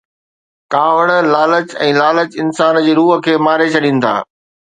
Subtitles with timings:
[0.75, 4.15] ڪاوڙ، لالچ ۽ لالچ انسان جي روح کي ماري ڇڏين ٿا